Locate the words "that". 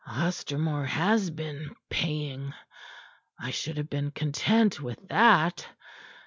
5.09-5.67